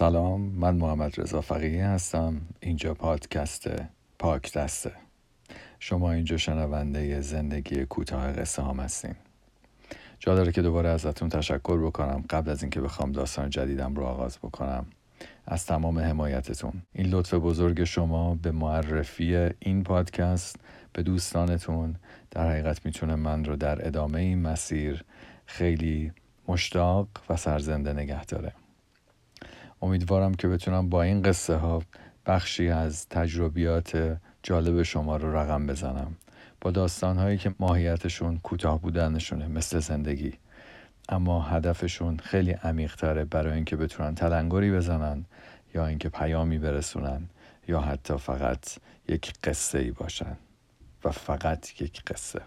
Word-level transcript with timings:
سلام 0.00 0.40
من 0.40 0.76
محمد 0.76 1.20
رضا 1.20 1.40
فقیهی 1.40 1.80
هستم. 1.80 2.40
اینجا 2.60 2.94
پادکست 2.94 3.70
پاک 4.18 4.52
دسته. 4.52 4.92
شما 5.78 6.12
اینجا 6.12 6.36
شنونده 6.36 7.20
زندگی 7.20 7.84
کوتاه 7.84 8.32
قصه 8.32 8.62
هم 8.62 8.80
هستین. 8.80 9.14
جا 10.18 10.34
داره 10.34 10.52
که 10.52 10.62
دوباره 10.62 10.88
ازتون 10.88 11.28
تشکر 11.28 11.86
بکنم. 11.86 12.24
قبل 12.30 12.50
از 12.50 12.62
اینکه 12.62 12.80
بخوام 12.80 13.12
داستان 13.12 13.50
جدیدم 13.50 13.94
رو 13.94 14.04
آغاز 14.04 14.38
بکنم 14.38 14.86
از 15.46 15.66
تمام 15.66 15.98
حمایتتون. 15.98 16.82
این 16.92 17.06
لطف 17.06 17.34
بزرگ 17.34 17.84
شما 17.84 18.34
به 18.34 18.50
معرفی 18.50 19.50
این 19.58 19.84
پادکست 19.84 20.56
به 20.92 21.02
دوستانتون 21.02 21.96
در 22.30 22.50
حقیقت 22.50 22.86
می‌تونه 22.86 23.14
من 23.14 23.44
رو 23.44 23.56
در 23.56 23.86
ادامه 23.86 24.20
این 24.20 24.42
مسیر 24.42 25.04
خیلی 25.46 26.12
مشتاق 26.48 27.08
و 27.28 27.36
سرزنده 27.36 27.92
نگه 27.92 28.24
داره. 28.24 28.52
امیدوارم 29.82 30.34
که 30.34 30.48
بتونم 30.48 30.88
با 30.88 31.02
این 31.02 31.22
قصه 31.22 31.56
ها 31.56 31.82
بخشی 32.26 32.68
از 32.68 33.08
تجربیات 33.08 34.18
جالب 34.42 34.82
شما 34.82 35.16
رو 35.16 35.36
رقم 35.36 35.66
بزنم. 35.66 36.16
با 36.60 36.70
داستان 36.70 37.18
هایی 37.18 37.38
که 37.38 37.54
ماهیتشون 37.58 38.38
کوتاه 38.38 38.80
بودنشونه 38.80 39.48
مثل 39.48 39.78
زندگی. 39.78 40.32
اما 41.08 41.42
هدفشون 41.42 42.16
خیلی 42.16 42.50
عمیق 42.50 42.96
تره 42.96 43.24
برای 43.24 43.52
اینکه 43.52 43.76
بتونن 43.76 44.14
تلنگری 44.14 44.72
بزنن 44.72 45.24
یا 45.74 45.86
اینکه 45.86 46.08
پیامی 46.08 46.58
برسونن 46.58 47.28
یا 47.68 47.80
حتی 47.80 48.16
فقط 48.16 48.78
یک 49.08 49.32
قصه 49.44 49.78
ای 49.78 49.90
باشن 49.90 50.36
و 51.04 51.10
فقط 51.10 51.80
یک 51.80 52.02
قصه. 52.04 52.40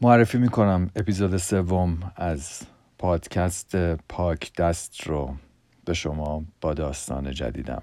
معرفی 0.00 0.38
می‌کنم 0.38 0.90
اپیزود 0.96 1.36
سوم 1.36 2.12
از 2.16 2.62
پادکست 3.02 3.76
پاک 3.96 4.52
دست 4.54 5.06
رو 5.06 5.36
به 5.84 5.94
شما 5.94 6.44
با 6.60 6.74
داستان 6.74 7.30
جدیدم 7.30 7.82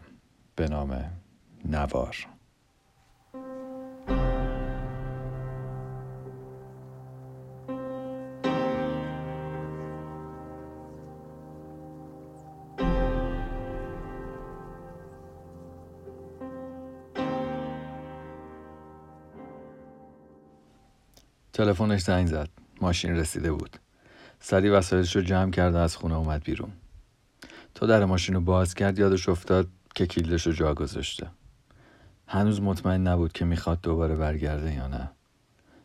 به 0.55 0.67
نام 0.67 1.11
نوار. 1.65 2.27
تلفنش 21.53 22.01
زنگ 22.01 22.27
زد. 22.27 22.49
ماشین 22.81 23.15
رسیده 23.15 23.51
بود. 23.51 23.88
سری 24.39 24.69
وسایلش 24.69 25.15
رو 25.15 25.21
جمع 25.21 25.51
کرد 25.51 25.73
و 25.73 25.77
از 25.77 25.95
خونه 25.95 26.15
اومد 26.15 26.43
بیرون. 26.43 26.71
تا 27.75 27.85
در 27.85 28.05
ماشین 28.05 28.35
رو 28.35 28.41
باز 28.41 28.73
کرد 28.73 28.99
یادش 28.99 29.29
افتاد 29.29 29.67
که 29.95 30.07
کلیدش 30.07 30.47
رو 30.47 30.53
جا 30.53 30.73
گذاشته. 30.73 31.31
هنوز 32.27 32.61
مطمئن 32.61 33.07
نبود 33.07 33.31
که 33.31 33.45
می‌خواد 33.45 33.81
دوباره 33.81 34.15
برگرده 34.15 34.73
یا 34.73 34.87
نه. 34.87 35.11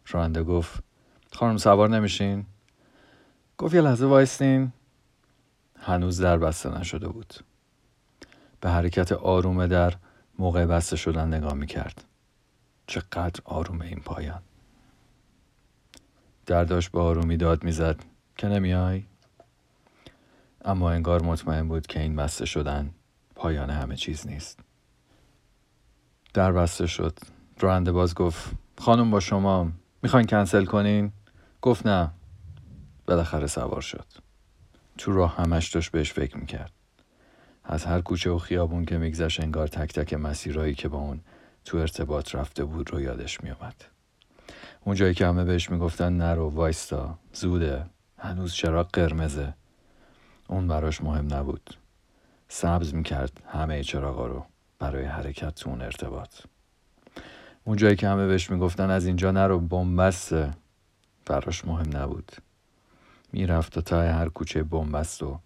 راننده 0.08 0.42
گفت 0.42 0.82
خانم 1.32 1.56
سوار 1.56 1.88
نمیشین؟ 1.88 2.46
گفت 3.58 3.74
یه 3.74 3.80
لحظه 3.80 4.06
وایستین 4.06 4.72
هنوز 5.78 6.20
در 6.20 6.38
بسته 6.38 6.78
نشده 6.78 7.08
بود. 7.08 7.34
به 8.60 8.70
حرکت 8.70 9.12
آروم 9.12 9.66
در 9.66 9.94
موقع 10.38 10.66
بسته 10.66 10.96
شدن 10.96 11.34
نگاه 11.34 11.54
می‌کرد. 11.54 12.04
چقدر 12.86 13.40
آرومه 13.44 13.84
این 13.84 14.00
پایان. 14.00 14.42
درداش 16.46 16.90
به 16.90 17.00
آرومی 17.00 17.36
داد 17.36 17.64
می‌زد. 17.64 18.04
که 18.36 18.48
نمیای؟ 18.48 19.04
اما 20.64 20.90
انگار 20.90 21.22
مطمئن 21.22 21.68
بود 21.68 21.86
که 21.86 22.00
این 22.00 22.16
بسته 22.16 22.46
شدن 22.46 22.90
پایان 23.34 23.70
همه 23.70 23.96
چیز 23.96 24.26
نیست. 24.26 24.58
در 26.34 26.52
بسته 26.52 26.86
شد. 26.86 27.18
راننده 27.60 27.92
باز 27.92 28.14
گفت 28.14 28.50
خانم 28.78 29.10
با 29.10 29.20
شما 29.20 29.72
می‌خواین 30.02 30.26
کنسل 30.26 30.64
کنین؟ 30.64 31.12
گفت 31.62 31.86
نه. 31.86 32.10
بالاخره 33.06 33.46
سوار 33.46 33.80
شد. 33.80 34.06
تو 34.98 35.12
راه 35.12 35.36
همش 35.36 35.68
داشت 35.68 35.92
بهش 35.92 36.12
فکر 36.12 36.36
می‌کرد. 36.36 36.72
از 37.64 37.84
هر 37.84 38.00
کوچه 38.00 38.30
و 38.30 38.38
خیابون 38.38 38.84
که 38.84 38.98
میگذشت 38.98 39.40
انگار 39.40 39.68
تک 39.68 39.92
تک 39.92 40.14
مسیرهایی 40.14 40.74
که 40.74 40.88
با 40.88 40.98
اون 40.98 41.20
تو 41.64 41.78
ارتباط 41.78 42.34
رفته 42.34 42.64
بود 42.64 42.90
رو 42.90 43.00
یادش 43.00 43.40
میومد 43.40 43.84
اون 44.84 44.96
جایی 44.96 45.14
که 45.14 45.26
همه 45.26 45.44
بهش 45.44 45.70
می‌گفتن 45.70 46.12
نرو 46.12 46.50
وایستا. 46.50 47.18
زوده. 47.32 47.86
هنوز 48.24 48.54
چراغ 48.54 48.90
قرمزه. 48.92 49.54
اون 50.48 50.68
براش 50.68 51.02
مهم 51.02 51.34
نبود. 51.34 51.70
سبز 52.48 52.94
می‌کرد 52.94 53.42
همه 53.46 53.82
چراغا 53.82 54.26
رو 54.26 54.44
برای 54.78 55.04
حرکت 55.04 55.54
تو 55.54 55.70
اون 55.70 55.82
ارتباط. 55.82 56.34
اون 57.64 57.76
جایی 57.76 57.96
که 57.96 58.08
همه 58.08 58.26
بهش 58.26 58.50
می‌گفتن 58.50 58.90
از 58.90 59.06
اینجا 59.06 59.30
نرو 59.30 59.60
بنبسته 59.60 60.50
براش 61.26 61.64
مهم 61.64 61.96
نبود. 61.96 62.32
می‌رفت 63.32 63.72
تا 63.72 63.80
تای 63.80 64.08
هر 64.08 64.28
کوچه 64.28 64.62
بنبست 64.62 65.22
و 65.22 65.38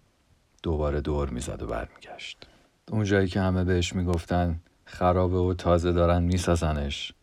دوباره 0.63 1.01
دور 1.01 1.29
می‌زد 1.29 1.61
و 1.61 1.67
برمیگشت. 1.67 2.47
اون 2.91 3.03
جایی 3.03 3.27
که 3.27 3.41
همه 3.41 3.63
بهش 3.63 3.93
می‌گفتن 3.93 4.59
خرابه 4.85 5.37
و 5.37 5.53
تازه 5.53 5.91
دارن 5.91 6.23
میسازنش 6.23 7.13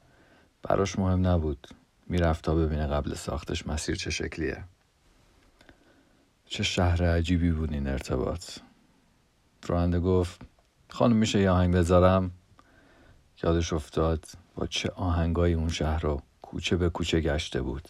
براش 0.62 0.98
مهم 0.98 1.26
نبود. 1.26 1.68
می‌رفت 2.06 2.44
تا 2.44 2.54
ببینه 2.54 2.86
قبل 2.86 3.14
ساختش 3.14 3.66
مسیر 3.66 3.96
چه 3.96 4.10
شکلیه. 4.10 4.64
چه 6.46 6.62
شهر 6.62 7.02
عجیبی 7.16 7.52
بود 7.52 7.72
این 7.72 7.86
ارتباط. 7.86 8.58
راننده 9.66 10.00
گفت 10.00 10.40
خانم 10.88 11.16
میشه 11.16 11.40
یه 11.40 11.50
آهنگ 11.50 11.74
بذارم؟ 11.74 12.30
یادش 13.42 13.72
افتاد 13.72 14.24
با 14.54 14.66
چه 14.66 14.88
آهنگایی 14.88 15.54
اون 15.54 15.68
شهر 15.68 16.00
رو 16.00 16.22
کوچه 16.42 16.76
به 16.76 16.90
کوچه 16.90 17.20
گشته 17.20 17.62
بود. 17.62 17.88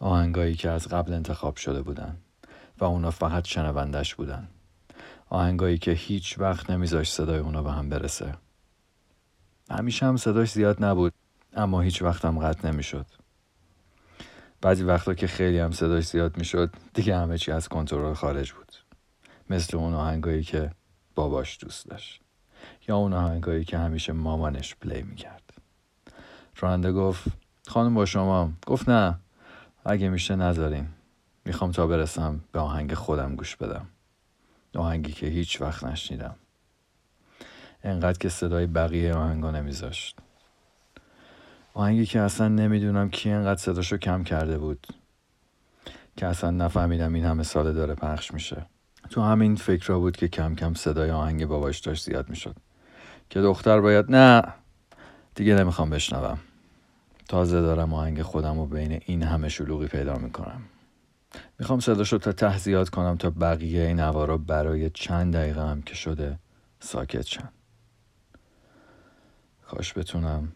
آهنگایی 0.00 0.54
که 0.54 0.70
از 0.70 0.88
قبل 0.88 1.12
انتخاب 1.12 1.56
شده 1.56 1.82
بودن 1.82 2.16
و 2.78 2.84
اونا 2.84 3.10
فقط 3.10 3.44
شنوندش 3.44 4.14
بودن. 4.14 4.48
آهنگایی 5.28 5.78
که 5.78 5.90
هیچ 5.90 6.38
وقت 6.38 6.70
نمیذاش 6.70 7.12
صدای 7.12 7.38
اونا 7.38 7.62
به 7.62 7.72
هم 7.72 7.88
برسه. 7.88 8.34
همیشه 9.70 10.06
هم 10.06 10.16
صداش 10.16 10.52
زیاد 10.52 10.84
نبود 10.84 11.12
اما 11.54 11.80
هیچ 11.80 12.02
وقت 12.02 12.24
هم 12.24 12.38
قطع 12.38 12.68
نمی‌شد. 12.68 13.06
بعضی 14.62 14.84
وقتا 14.84 15.14
که 15.14 15.26
خیلی 15.26 15.58
هم 15.58 15.72
صداش 15.72 16.06
زیاد 16.06 16.36
می‌شد 16.36 16.70
دیگه 16.94 17.16
همه 17.16 17.38
چی 17.38 17.52
از 17.52 17.68
کنترل 17.68 18.14
خارج 18.14 18.52
بود. 18.52 18.72
مثل 19.50 19.76
اون 19.76 19.94
آهنگایی 19.94 20.42
که 20.42 20.70
باباش 21.14 21.58
دوست 21.60 21.86
داشت. 21.86 22.20
یا 22.88 22.96
اون 22.96 23.12
آهنگایی 23.12 23.64
که 23.64 23.78
همیشه 23.78 24.12
مامانش 24.12 24.74
پلی 24.74 25.02
می‌کرد. 25.02 25.42
راننده 26.56 26.92
گفت 26.92 27.24
خانم 27.68 27.94
با 27.94 28.04
شما 28.04 28.52
گفت 28.66 28.88
نه 28.88 29.18
اگه 29.84 30.08
میشه 30.08 30.36
نذارین. 30.36 30.88
می‌خوام 31.44 31.72
تا 31.72 31.86
برسم 31.86 32.40
به 32.52 32.60
آهنگ 32.60 32.94
خودم 32.94 33.36
گوش 33.36 33.56
بدم. 33.56 33.86
آهنگی 34.76 35.12
که 35.12 35.26
هیچ 35.26 35.60
وقت 35.60 35.84
نشنیدم. 35.84 36.34
انقدر 37.84 38.18
که 38.18 38.28
صدای 38.28 38.66
بقیه 38.66 39.14
آهنگا 39.14 39.50
نمیذاشت. 39.50 40.18
آهنگی 41.74 42.06
که 42.06 42.20
اصلا 42.20 42.48
نمی‌دونم 42.48 43.10
کی 43.10 43.30
انقدر 43.30 43.60
صداشو 43.60 43.96
کم 43.96 44.24
کرده 44.24 44.58
بود. 44.58 44.86
که 46.16 46.26
اصلا 46.26 46.50
نفهمیدم 46.50 47.14
این 47.14 47.24
همه 47.24 47.42
ساله 47.42 47.72
داره 47.72 47.94
پخش 47.94 48.34
میشه. 48.34 48.66
تو 49.10 49.22
همین 49.22 49.56
فکر 49.56 49.94
بود 49.94 50.16
که 50.16 50.28
کم 50.28 50.54
کم 50.54 50.74
صدای 50.74 51.10
آهنگ 51.10 51.46
باباش 51.46 51.80
داشت 51.80 52.04
زیاد 52.04 52.30
می‌شد. 52.30 52.56
که 53.30 53.40
دختر 53.40 53.80
باید 53.80 54.06
نه 54.08 54.42
دیگه 55.34 55.54
نمی‌خوام 55.54 55.90
بشنوم. 55.90 56.38
تازه 57.28 57.60
دارم 57.60 57.94
آهنگ 57.94 58.22
خودم 58.22 58.58
و 58.58 58.66
بین 58.66 59.00
این 59.06 59.22
همه 59.22 59.48
شلوغی 59.48 59.86
پیدا 59.86 60.18
می‌کنم. 60.18 60.62
می‌خوام 61.58 61.80
صداشو 61.80 62.18
تا 62.18 62.32
ته 62.32 62.84
کنم 62.84 63.16
تا 63.16 63.30
بقیه 63.30 63.82
این 63.82 64.00
نوارا 64.00 64.38
برای 64.38 64.90
چند 64.90 65.34
دقیقه 65.34 65.68
هم 65.68 65.82
که 65.82 65.94
شده 65.94 66.38
ساکت 66.80 67.26
شن. 67.26 67.48
کاش 69.66 69.98
بتونم 69.98 70.52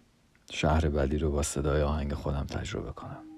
شهر 0.53 0.89
بدی 0.89 1.19
رو 1.19 1.31
با 1.31 1.43
صدای 1.43 1.83
آهنگ 1.83 2.15
خودم 2.15 2.47
تجربه 2.47 2.93
کنم. 2.93 3.36